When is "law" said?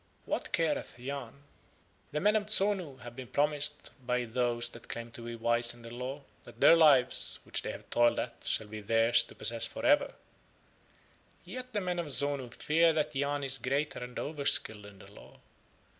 5.93-6.23, 15.11-15.39